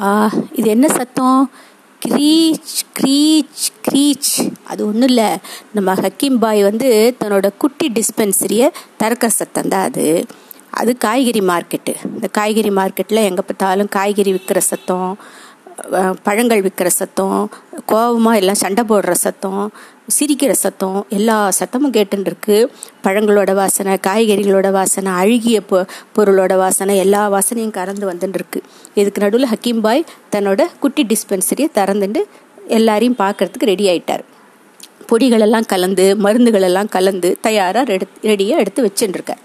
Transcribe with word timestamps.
ஆ 0.00 0.30
இது 0.52 0.68
என்ன 0.68 0.88
சத்தம்? 0.88 1.50
க்ரீச் 2.08 2.72
க்ரீச் 3.00 3.64
க்ரீச். 3.88 4.52
அது 4.64 4.86
ஒன்றும் 4.86 5.08
இல்லை. 5.08 5.36
நம்ம 5.72 5.94
ஹக்கீம் 5.94 6.38
பாய் 6.38 6.62
வந்து 6.62 7.16
தன்னோட 7.20 7.50
குட்டி 7.58 7.92
டிஸ்பென்சரியை 7.92 8.68
திறக்கிற 8.96 9.32
சத்தம் 9.32 9.68
தான் 9.68 9.82
அது. 9.82 10.24
அது 10.70 10.96
காய்கறி 10.96 11.40
மார்க்கெட்டு. 11.40 11.94
இந்த 12.14 12.26
காய்கறி 12.26 12.70
மார்க்கெட்டில் 12.70 13.22
எங்கே 13.22 13.42
பார்த்தாலும் 13.42 13.88
காய்கறி 13.88 14.32
விற்கிற 14.32 14.58
சத்தம். 14.58 15.18
பழங்கள் 16.22 16.62
விற்கிற 16.62 16.86
சத்தம் 16.86 17.50
கோபமாக 17.84 18.36
எல்லாம் 18.36 18.54
சண்டை 18.54 18.84
போடுற 18.84 19.10
சத்தம் 19.10 19.72
சிரிக்கிற 20.08 20.50
சத்தம் 20.50 21.04
எல்லா 21.08 21.50
சத்தமும் 21.50 21.92
கேட்டுருக்கு 21.92 22.70
பழங்களோட 23.04 23.54
வாசனை 23.54 23.98
காய்கறிகளோட 24.06 24.70
வாசனை 24.70 25.12
அழுகிய 25.12 25.60
பொ 25.60 25.84
பொருளோட 26.16 26.56
வாசனை 26.56 26.98
எல்லா 26.98 27.28
வாசனையும் 27.28 27.70
கறந்து 27.70 28.12
வந்துட்டுருக்கு 28.12 28.62
இதுக்கு 28.94 29.22
நடுவில் 29.22 29.46
ஹக்கீம் 29.46 29.80
பாய் 29.80 30.04
தன்னோட 30.32 30.66
குட்டி 30.80 31.02
டிஸ்பென்சரியை 31.02 31.68
திறந்துட்டு 31.74 32.22
எல்லாரையும் 32.68 33.16
பார்க்கறதுக்கு 33.16 33.64
ரெடி 33.64 33.88
ஆயிட்டார். 33.88 34.24
பொடிகளெல்லாம் 35.10 35.66
கலந்து 35.66 36.16
மருந்துகளெல்லாம் 36.16 36.88
கலந்து 36.88 37.38
தயாராக 37.40 37.84
ரெடி 37.84 38.06
ரெடியாக 38.22 38.60
எடுத்து 38.60 38.82
வச்சுட்டுருக்கார் 38.82 39.42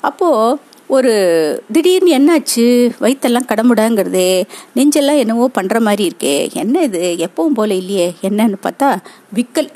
அப்போது 0.00 0.58
ஒரு 0.88 1.62
திடீர்னு 1.72 2.18
என்னாச்சு? 2.18 2.90
வயிற்றெல்லாம் 3.00 3.48
கடமுடாங்கிறதே. 3.48 4.42
நெஞ்செல்லாம் 4.76 5.18
என்னவோ 5.18 5.50
பண்ணுற 5.60 5.80
மாதிரி 5.80 6.12
இருக்கே. 6.12 6.52
என்ன 6.52 6.82
இது? 6.82 7.16
எப்பவும் 7.18 7.54
போல 7.54 7.74
இல்லையே. 7.74 8.14
என்னன்னு 8.22 8.54
பார்த்தா 8.62 8.96
விக்கல். 9.34 9.68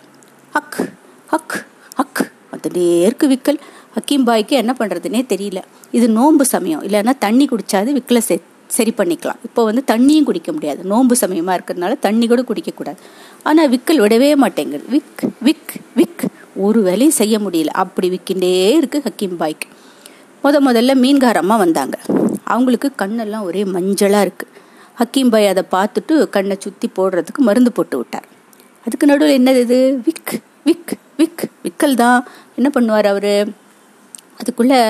அக் 0.52 0.92
ஹக் 1.26 1.66
ஹக். 1.94 2.30
வந்துட்டே 2.52 3.02
இருக்கு 3.02 3.28
விக்கல். 3.28 3.58
ஹக்கீம் 3.94 4.24
பாய்க்கு 4.26 4.48
என்ன 4.48 4.74
பண்ணுறதுனே 4.78 5.24
தெரியல. 5.28 5.62
இது 5.90 6.08
நோன்பு 6.08 6.44
சமயம். 6.44 6.82
இல்லைன்னா 6.82 7.12
தண்ணி 7.18 7.44
குடித்தாது 7.44 7.96
விக்கலை 7.96 8.18
செ 8.18 8.38
சரி 8.66 8.94
பண்ணிக்கலாம். 8.96 9.40
இப்போ 9.44 9.64
வந்து 9.64 9.82
தண்ணியும் 9.86 10.22
குடிக்க 10.22 10.52
முடியாது. 10.52 10.84
நோன்பு 10.84 11.16
சமயமாக 11.16 11.60
இருக்கிறதுனால 11.60 11.98
தண்ணி 11.98 12.26
கூட 12.26 12.42
குடிக்கக்கூடாது. 12.42 12.96
ஆனால் 13.42 13.70
விக்கல் 13.70 14.00
விடவே 14.00 14.34
மாட்டேங்குது. 14.34 14.84
விக் 14.90 15.30
விக் 15.40 15.74
விக். 15.96 16.24
ஒரு 16.56 16.82
வேலையும் 16.82 17.10
செய்ய 17.10 17.38
முடியல. 17.38 17.66
அப்படி 17.66 18.10
விற்கின்றே 18.10 18.80
இருக்குது 18.80 19.06
ஹக்கீம் 19.08 19.36
பாய்க்கு. 19.38 19.68
முத 20.44 20.56
முதல்ல 20.66 20.92
மீன்காரம்மா 21.02 21.56
வந்தாங்க. 21.64 21.96
அவங்களுக்கு 22.52 22.88
கண்ணெல்லாம் 23.00 23.44
ஒரே 23.48 23.62
மஞ்சளாக 23.74 24.24
இருக்குது 24.26 24.50
ஹக்கீம் 25.00 25.30
பாய் 25.32 25.50
அதை 25.50 25.62
பார்த்துட்டு 25.74 26.14
கண்ணை 26.34 26.56
சுற்றி 26.64 26.86
போடுறதுக்கு 26.96 27.40
மருந்து 27.48 27.72
போட்டு 27.72 27.96
விட்டார். 27.96 28.26
அதுக்கு 28.86 29.08
நடுவில் 29.10 29.36
என்னது 29.40 29.60
இது? 29.66 29.78
விக் 30.06 30.32
விக் 30.68 30.92
விக் 31.20 31.44
விக்கல் 31.64 31.94
தான். 31.94 32.26
என்ன 32.56 32.68
பண்ணுவார் 32.74 33.08
அவர்? 33.12 33.34
அதுக்குள்ளே 34.40 34.80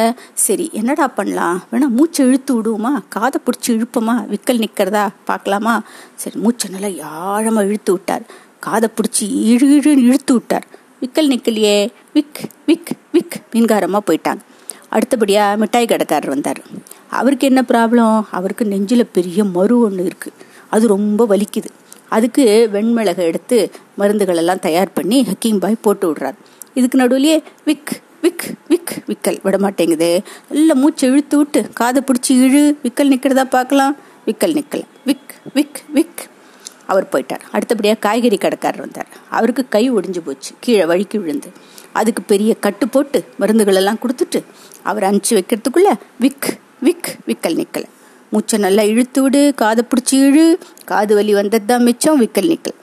சரி 0.44 0.66
என்னடா 0.72 1.06
பண்ணலாம்? 1.18 1.58
வேணா 1.72 1.88
மூச்சை 1.98 2.26
இழுத்து 2.26 2.52
விடுவோமா? 2.56 2.92
காதை 3.08 3.40
பிடிச்சி 3.46 3.70
இழுப்போமா? 3.76 4.14
விக்கல் 4.32 4.62
நிற்கிறதா 4.64 5.04
பார்க்கலாமா? 5.30 5.74
சரி 6.22 6.38
மூச்சை 6.44 6.70
நல்லா 6.74 6.90
யாழமாக 7.04 7.68
இழுத்து 7.70 7.92
விட்டார். 7.92 8.24
காதை 8.66 8.88
பிடிச்சி 8.96 9.26
இழு 9.52 9.68
இழுன்னு 9.76 10.06
இழுத்து 10.08 10.34
விட்டார். 10.38 10.66
விக்கல் 11.02 11.30
நிற்கலையே 11.34 11.76
விக் 12.16 12.40
விக் 12.70 12.92
விக் 13.12 13.36
மீன்காரமாக 13.52 14.02
போயிட்டாங்க. 14.08 14.42
அடுத்தபடியாக 14.96 15.60
மிட்டாய் 15.62 15.90
கடைக்காரர் 15.92 16.34
வந்தார். 16.34 16.60
அவருக்கு 17.18 17.46
என்ன 17.50 17.60
ப்ராப்ளம் 17.68 18.22
அவருக்கு 18.38 18.64
நெஞ்சில் 18.72 19.12
பெரிய 19.16 19.44
மறு 19.56 19.76
ஒன்று 19.86 20.04
இருக்குது 20.10 20.40
அது 20.74 20.84
ரொம்ப 20.96 21.26
வலிக்குது. 21.32 21.70
அதுக்கு 22.16 22.44
வெண்மிளகை 22.72 23.22
எடுத்து 23.30 23.58
மருந்துகளெல்லாம் 23.98 24.64
தயார் 24.66 24.96
பண்ணி 24.96 25.18
ஹக்கீம் 25.30 25.60
பாய் 25.64 25.84
போட்டு 25.86 26.06
விடுறார். 26.10 26.38
இதுக்கு 26.78 26.98
நடுவுலயே 26.98 27.36
விக் 27.64 27.92
விக் 28.24 28.46
விக் 28.68 28.92
விக்கல் 29.10 29.38
விட 29.42 29.56
மாட்டேங்குது 29.58 30.08
நல்ல 30.50 30.74
மூச்சை 30.74 31.08
இழுத்து 31.10 31.36
விட்டு 31.36 31.60
காதை 31.80 32.02
பிடிச்சி 32.06 32.34
இழு 32.46 32.62
விக்கல் 32.84 33.12
நிற்கிறதா 33.14 33.44
பார்க்கலாம். 33.56 33.96
விக்கல் 34.26 34.54
நிற்கல 34.58 34.82
விக் 35.08 35.32
விக் 35.54 35.80
விக். 35.94 36.20
அவர் 36.86 37.06
போயிட்டார். 37.12 37.44
அடுத்தபடியாக 37.52 38.00
காய்கறி 38.00 38.36
கடைக்காரர் 38.36 38.84
வந்தார். 38.84 39.10
அவருக்கு 39.36 39.62
கை 39.74 39.84
ஒடிஞ்சு 39.92 40.20
போச்சு. 40.24 40.50
கீழே 40.60 40.84
வழுக்கி 40.84 41.18
விழுந்து. 41.18 41.50
அதுக்கு 41.92 42.22
பெரிய 42.22 42.54
கட்டு 42.54 42.88
போட்டு 42.88 43.24
மருந்துகளெல்லாம் 43.40 44.00
கொடுத்துட்டு 44.02 44.44
அவர் 44.82 45.02
அனுப்பிச்சு 45.02 45.30
வைக்கிறதுக்குள்ள 45.30 45.88
விக் 46.20 46.48
விக் 46.80 47.16
விக்கல் 47.26 47.62
நிக்கல. 47.62 47.84
மூச்சை 48.30 48.58
நல்லா 48.58 48.82
இழுத்து 48.82 49.22
விடு 49.22 49.52
காதை 49.56 49.84
பிடிச்சி 49.88 50.14
இழு. 50.14 50.54
காது 50.84 51.14
வலி 51.14 51.32
வந்தது 51.32 51.64
தான் 51.64 51.82
மிச்சம் 51.82 52.20
விக்கல் 52.22 52.50
நிக்கல். 52.52 52.78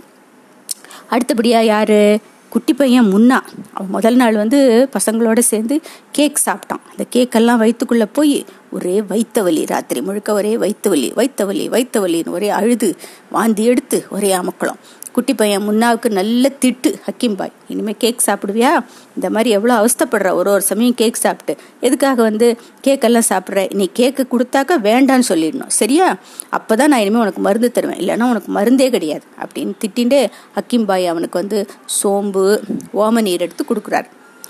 அடுத்தபடியாக 1.09 1.65
யார்? 1.65 2.19
குட்டி 2.49 2.73
பையன் 2.73 3.13
முன்னா. 3.13 3.39
அவன் 3.73 3.89
முதல் 3.89 4.15
நாள் 4.15 4.35
வந்து 4.35 4.89
பசங்களோட 4.93 5.39
சேர்ந்து 5.39 5.81
கேக் 6.11 6.41
சாப்பிட்டான். 6.45 6.83
அந்த 6.91 7.03
கேக்கெல்லாம் 7.15 7.57
வயிற்றுக்குள்ளே 7.57 8.05
போய் 8.05 8.45
ஒரே 8.71 9.01
வைத்த 9.01 9.41
வலி 9.41 9.65
ராத்திரி 9.65 10.01
முழுக்க 10.01 10.33
ஒரே 10.33 10.57
வைத்த 10.57 10.89
வலி 10.89 11.11
வைத்த 11.15 11.45
வலி 11.45 11.69
வைத்த 11.69 11.99
வலின்னு 11.99 12.29
ஒரே 12.29 12.49
அழுது 12.49 12.95
வாந்தி 13.29 13.65
எடுத்து 13.65 14.05
ஒரே 14.09 14.35
அமக்கலாம். 14.35 14.79
குட்டி 15.19 15.33
பையன் 15.33 15.63
முன்னாவுக்கு 15.63 16.09
நல்ல 16.17 16.49
திட்டு 16.65 16.89
ஹக்கீம் 17.05 17.35
பாய். 17.35 17.51
இனிமேல் 17.67 17.97
கேக் 17.97 18.21
சாப்பிடுவியா? 18.25 18.71
இந்த 19.15 19.27
மாதிரி 19.29 19.49
எவ்வளோ 19.49 19.73
அவஸ்தப்படுற? 19.79 20.27
ஒரு 20.39 20.49
ஒரு 20.51 20.61
சமயம் 20.61 20.93
கேக் 20.93 21.17
சாப்பிட்டு. 21.23 21.53
எதுக்காக 21.81 22.21
வந்து 22.21 22.47
கேக்கெல்லாம் 22.87 23.25
சாப்பிட்ற? 23.29 23.73
நீ 23.73 23.89
கேக்கு 23.99 24.23
கொடுத்தாக்க 24.33 24.77
வேண்டான்னு 24.87 25.25
சொல்லிடணும். 25.29 25.73
சரியா? 25.79 26.17
அப்போ 26.49 26.75
தான் 26.75 26.87
நான் 26.87 26.99
இனிமேல் 26.99 27.21
உனக்கு 27.21 27.41
மருந்து 27.41 27.71
தருவேன். 27.71 27.99
இல்லைன்னா 28.01 28.29
உனக்கு 28.29 28.51
மருந்தே 28.59 28.89
கிடையாது. 28.89 29.25
அப்படின்னு 29.43 29.73
திட்டின்ட்டு 29.83 30.29
ஹக்கீம் 30.55 30.85
பாய் 30.85 31.07
அவனுக்கு 31.07 31.39
வந்து 31.39 31.59
சோம்பு 32.03 32.45
ஓம 32.93 33.21
நீர் 33.27 33.45
எடுத்து 33.47 33.65
கொடுக்குறாரு. 33.71 34.09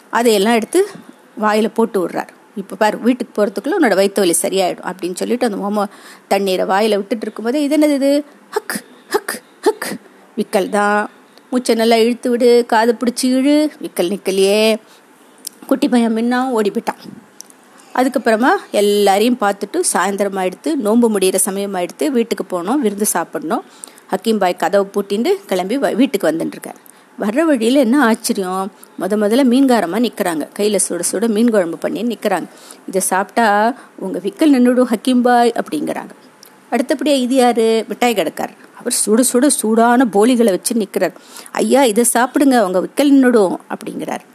அதையெல்லாம் 0.09 0.53
எடுத்து 0.53 0.81
வாயில் 1.37 1.75
போட்டு 1.79 2.07
விடுறார். 2.07 2.33
இப்போ 2.55 2.75
பார் 2.75 2.97
வீட்டுக்கு 3.07 3.33
போகிறதுக்குள்ள 3.37 3.75
உன்னோட 3.79 3.95
வயிற்று 4.01 4.23
வலி 4.23 4.35
சரியாயிடும் 4.43 4.87
அப்படின்னு 4.91 5.19
சொல்லிட்டு 5.23 5.49
அந்த 5.51 5.59
ஓம 5.69 5.85
தண்ணீரை 6.27 6.65
வாயில் 6.73 6.99
விட்டுட்டு 7.01 7.25
இருக்கும்போதே 7.25 7.63
இது 7.63 7.77
என்னது 7.77 7.97
இது? 8.01 8.13
ஹக் 8.57 8.77
ஹக் 9.15 9.35
ஹக். 9.61 9.89
விக்கல் 10.39 10.69
தான். 10.69 11.09
மூச்சை 11.49 11.75
நல்லா 11.75 11.95
இழுத்து 11.95 12.29
விடு 12.29 12.65
காது 12.67 12.97
பிடிச்சி 12.99 13.25
இழு. 13.25 13.69
விக்கல் 13.81 14.09
நிக்கலையே. 14.09 14.75
குட்டி 15.67 15.89
பையன் 15.89 16.15
மின்னாவும் 16.15 16.49
ஓடி 16.49 16.71
போயிட்டான். 16.71 16.99
அதுக்கப்புறமா 17.95 18.49
எல்லாரையும் 18.71 19.37
பார்த்துட்டு 19.41 19.81
சாயந்தரம் 19.93 20.37
ஆயிடுத்து 20.37 20.75
நோன்பு 20.75 21.09
முடிகிற 21.09 21.35
சமயம் 21.35 21.75
ஆயிடுத்து 21.75 22.07
வீட்டுக்கு 22.07 22.43
போனோம் 22.43 22.75
விருந்து 22.75 23.05
சாப்பிடணும். 23.05 23.63
ஹக்கீம் 24.11 24.37
பாய் 24.37 24.55
கதவை 24.55 24.91
பூட்டிண்டு 24.93 25.29
கிளம்பி 25.45 25.77
வ- 25.77 25.95
வீட்டுக்கு 25.95 26.31
வந்துட்டுருக்கார். 26.31 26.79
வர்ற 27.19 27.41
வழியில் 27.41 27.75
என்ன 27.75 28.03
ஆச்சரியம்? 28.03 28.71
முத 28.99 29.03
முதல்ல 29.03 29.43
மீன்காரமாக 29.43 29.99
நிற்கிறாங்க 29.99 30.47
கையில் 30.53 30.79
சுட 30.89 30.99
சுட 31.11 31.27
மீன் 31.27 31.49
குழம்பு 31.49 31.77
பண்ணி 31.77 32.03
நிற்கிறாங்க 32.03 32.45
இதை 32.87 33.01
சாப்பிட்டா 33.01 33.73
உங்கள் 33.95 34.21
விக்கல் 34.21 34.53
நின்றுடும் 34.53 34.93
ஹக்கீம் 34.93 35.21
பாய் 35.21 35.53
அப்படிங்கிறாங்க. 35.55 36.09
அடுத்தபடியாக 36.69 37.21
இது 37.21 37.35
யார்? 37.35 37.87
மிட்டாய் 37.87 38.13
கிடக்கார் 38.13 38.49
அவர் 38.79 38.95
சுட 39.03 39.21
சுட 39.31 39.45
சூடான 39.59 40.05
போலிகளை 40.15 40.51
வச்சு 40.55 40.73
நிற்கிறார் 40.81 41.15
ஐயா 41.61 41.83
இதை 41.91 42.05
சாப்பிடுங்க 42.15 42.55
அவங்க 42.63 42.79
விக்கல் 42.85 43.13
நின்றுடும் 43.13 43.55
அப்படிங்கிறார். 43.73 44.25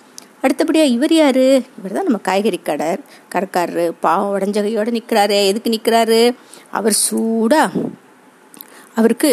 அடுத்தபடியாக 0.45 0.95
இவர் 0.95 1.15
யார்? 1.19 1.45
இவர் 1.79 1.95
தான் 1.97 2.09
நம்ம 2.09 2.19
காய்கறி 2.29 2.59
கடை 2.69 2.89
கடைக்காரரு 3.35 3.85
பாவம் 4.05 4.33
உடஞ்சகையோடு 4.35 4.91
நிற்கிறாரு 4.99 5.39
எதுக்கு 5.51 5.75
நிற்கிறாரு 5.77 6.21
அவர் 6.79 6.97
சூடாக 7.07 7.83
அவருக்கு 9.01 9.31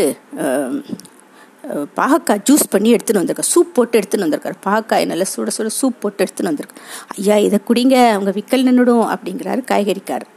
பாகக்காய் 1.98 2.46
ஜூஸ் 2.48 2.64
பண்ணி 2.74 2.90
எடுத்துன்னு 2.94 3.22
வந்திருக்கார். 3.22 3.50
சூப் 3.54 3.74
போட்டு 3.76 3.96
எடுத்துன்னு 4.00 4.26
வந்திருக்காரு. 4.26 4.58
பாகக்காய் 4.68 5.10
நல்லா 5.12 5.26
சுட 5.34 5.50
சுட 5.58 5.70
சூப் 5.80 6.00
போட்டு 6.04 6.22
எடுத்துன்னு 6.26 6.52
வந்திருக்கு 6.52 6.82
ஐயா 7.18 7.36
இதை 7.48 7.60
குடிங்க 7.68 7.98
அவங்க 8.16 8.32
விக்கல் 8.40 8.66
நின்றுடும் 8.68 9.06
அப்படிங்கிறாரு 9.14 9.64
காய்கறிக்காரர். 9.72 10.32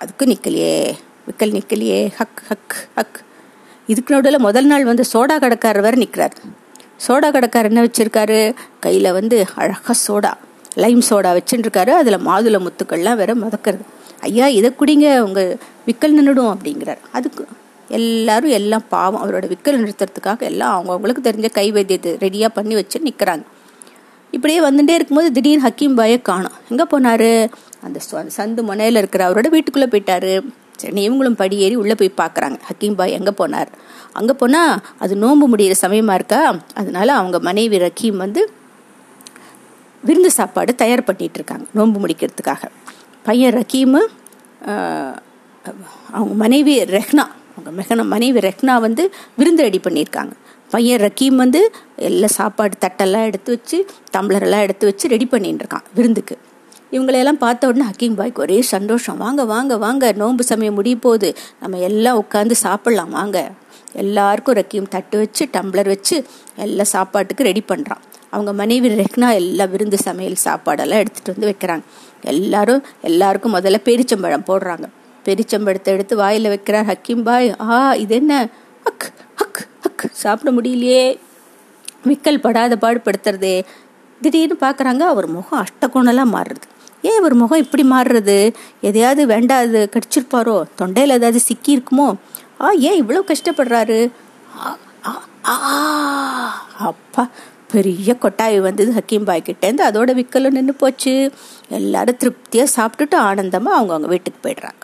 அதுக்கு 0.00 0.24
நிற்கலையே 0.32 0.74
விக்கல் 1.28 1.54
நிற்கலையே 1.56 2.00
ஹக் 2.18 2.42
ஹக் 2.50 2.76
ஹக். 2.98 3.18
இதுக்கு 3.92 4.14
நடுவில் 4.14 4.44
முதல் 4.46 4.68
நாள் 4.70 4.84
வந்து 4.84 5.04
சோடா 5.12 5.34
கடைக்காரர் 5.42 5.84
வேற 5.86 5.96
நிற்கிறார் 5.96 6.34
சோடா 7.06 7.28
கடைக்காரர் 7.34 7.70
என்ன 7.72 7.82
வச்சுருக்காரு? 7.86 8.38
கையில் 8.84 9.08
வந்து 9.18 9.36
அழகாக 9.62 9.94
சோடா 10.06 10.32
லைம் 10.82 11.02
சோடா 11.10 11.30
வச்சுட்டுருக்காரு 11.38 11.92
அதில் 12.00 12.24
மாதுளை 12.28 12.58
முத்துக்கள்லாம் 12.64 13.20
வேற 13.20 13.34
மதக்கிறது. 13.34 13.84
ஐயா 14.28 14.46
இதை 14.58 14.68
குடிங்க 14.80 15.06
உங்கள் 15.26 15.50
விக்கல் 15.86 16.16
நின்றுடும் 16.18 16.50
அப்படிங்கிறார். 16.54 17.02
அதுக்கு 17.12 17.44
எல்லாரும் 17.98 18.54
எல்லாம் 18.58 18.84
பாவம். 18.88 19.20
அவரோட 19.22 19.46
விக்கல் 19.52 19.80
நிறுத்துறதுக்காக 19.82 20.42
எல்லாம் 20.50 20.74
அவங்கவுங்களுக்கு 20.76 21.26
தெரிஞ்ச 21.28 21.50
கை 21.58 21.66
வைத்தியத்தை 21.72 22.12
ரெடியாக 22.24 22.50
பண்ணி 22.58 22.74
வச்சு 22.74 23.06
நிற்கிறாங்க 23.08 23.44
இப்படியே 24.36 24.60
வந்துட்டே 24.60 24.94
இருக்கும்போது 24.98 25.28
திடீர்னு 25.32 25.64
ஹக்கீம் 25.66 25.98
பாயை 25.98 26.18
காணும். 26.22 26.56
எங்கே 26.70 26.84
போனார்? 26.92 27.30
அந்த 27.86 27.98
சந்து 28.38 28.62
முனையில் 28.70 29.00
இருக்கிற 29.02 29.22
அவரோட 29.28 29.48
வீட்டுக்குள்ளே 29.54 29.88
போயிட்டாரு. 29.92 30.34
சரி 30.80 31.02
இவங்களும் 31.08 31.38
படி 31.40 31.56
ஏறி 31.66 31.76
உள்ளே 31.82 31.94
போய் 32.00 32.18
பார்க்குறாங்க. 32.22 32.56
ஹக்கீம் 32.68 32.96
பாய் 33.00 33.16
எங்கே 33.18 33.32
போனார்? 33.40 33.70
அங்கே 34.18 34.34
போனால் 34.42 34.72
அது 35.04 35.14
நோன்பு 35.24 35.46
முடிகிற 35.52 35.74
சமயமாக 35.84 36.18
இருக்கா? 36.20 36.40
அதனால 36.80 37.08
அவங்க 37.20 37.38
மனைவி 37.48 37.78
ரக்கீம் 37.86 38.18
வந்து 38.24 38.42
விருந்து 40.08 40.30
சாப்பாடு 40.38 40.72
தயார் 40.82 41.08
பண்ணிகிட்டு 41.08 41.38
இருக்காங்க 41.40 41.66
நோன்பு 41.78 41.98
முடிக்கிறதுக்காக. 42.04 42.62
பையன் 43.28 43.54
ரக்கீமு 43.60 44.02
அவங்க 46.16 46.34
மனைவி 46.42 46.74
ரெஹ்னா 46.96 47.24
அவங்க 47.54 47.70
மெஹனா 47.78 48.04
மனைவி 48.14 48.40
ரெஹ்னா 48.48 48.74
வந்து 48.86 49.02
விருந்து 49.38 49.64
ரெடி 49.66 49.80
பண்ணியிருக்காங்க. 49.86 50.34
பையன் 50.74 51.00
ரக்கீம் 51.04 51.36
வந்து 51.42 51.60
எல்லா 52.08 52.28
சாப்பாடு 52.38 52.76
தட்டெல்லாம் 52.84 53.26
எடுத்து 53.30 53.50
வச்சு 53.56 53.78
டம்ளரெல்லாம் 54.14 54.64
எடுத்து 54.66 54.84
வச்சு 54.90 55.06
ரெடி 55.14 55.26
பண்ணிட்டு 55.32 55.62
இருக்கான் 55.64 55.86
விருந்துக்கு. 55.98 56.36
இவங்களையெல்லாம் 56.90 57.42
பார்த்த 57.44 57.66
உடனே 57.66 57.84
ஹக்கீம் 57.90 58.16
பாய்க்கு 58.16 58.40
ஒரே 58.40 58.62
சந்தோஷம். 58.62 59.16
வாங்க 59.16 59.44
வாங்க 59.44 59.76
வாங்க. 59.76 60.12
நோன்பு 60.12 60.44
சமயம் 60.44 60.74
முடிய 60.74 60.96
போகுது. 60.96 61.36
நம்ம 61.60 61.78
எல்லாம் 61.78 62.24
உட்காந்து 62.24 62.54
சாப்பிட்லாம். 62.62 63.08
வாங்க. 63.08 63.50
எல்லாருக்கும் 63.92 64.54
ரக்கீம் 64.54 64.88
தட்டு 64.88 65.18
வச்சு 65.18 65.48
டம்ளர் 65.52 65.86
வச்சு 65.86 66.24
எல்லாம் 66.56 66.92
சாப்பாட்டுக்கு 66.94 67.44
ரெடி 67.44 67.62
பண்ணுறான் 67.68 68.02
அவங்க 68.30 68.52
மனைவி 68.52 68.88
ரெக்னா 68.88 69.32
எல்லா 69.32 69.64
விருந்து 69.64 69.98
சமையல் 69.98 70.36
சாப்பாடெல்லாம் 70.44 71.02
எடுத்துகிட்டு 71.02 71.32
வந்து 71.36 71.48
வைக்கிறாங்க. 71.52 71.82
எல்லாரும் 72.22 72.82
எல்லாருக்கும் 73.00 73.54
முதல்ல 73.54 73.78
பெரிச்சம்பழம் 73.84 74.46
போடுறாங்க. 74.46 74.84
பெரிச்சம்பழத்தை 75.24 75.84
எடுத்து 75.84 76.16
வாயில் 76.16 76.44
வைக்கிறார் 76.44 76.92
ஹக்கீம் 76.92 77.22
பாய். 77.22 77.54
ஆ 77.60 77.94
இது 77.94 78.14
என்ன 78.14 78.48
அக் 78.84 79.12
ஹக் 79.34 79.68
ஹக் 79.80 80.08
சாப்பிட 80.12 80.60
முடியலையே. 80.60 81.18
விக்கல் 82.04 82.38
படாத 82.38 82.78
பாடுபடுத்துறதே. 82.80 83.62
திடீர்னு 84.22 84.56
பார்க்குறாங்க 84.60 84.98
அவர் 84.98 85.26
முகம் 85.26 85.64
அஷ்டகோணலாக 85.64 86.32
மாறுறது. 86.34 86.66
ஏன் 87.08 87.18
இவர் 87.20 87.34
முகம் 87.42 87.62
இப்படி 87.64 87.84
மாறுறது? 87.94 88.38
எதையாவது 88.88 89.22
வேண்டாது 89.32 89.80
கடிச்சிருப்பாரோ? 89.94 90.56
தொண்டையில் 90.80 91.16
ஏதாவது 91.18 91.40
சிக்கி 91.48 91.72
இருக்குமோ 91.78 92.08
ஆ 92.64 92.68
ஏன் 92.88 93.00
இவ்வளோ 93.02 93.22
கஷ்டப்படுறாரு? 93.30 93.98
அப்பா 96.88 97.22
பெரிய 97.72 98.10
கொட்டாய் 98.22 98.56
வந்தது 98.66 98.90
ஹக்கீம் 98.98 99.26
பாய் 99.28 99.46
கிட்டேருந்து 99.48 99.84
அதோட 99.88 100.10
விக்கலும் 100.20 100.56
நின்று 100.56 100.74
போச்சு. 100.82 101.14
எல்லாரும் 101.78 102.20
திருப்தியாக 102.22 102.74
சாப்பிட்டுட்டு 102.76 103.16
ஆனந்தமாக 103.28 103.78
அவங்கவுங்க 103.78 104.10
வீட்டுக்கு 104.14 104.40
போயிடுறாங்க. 104.46 104.75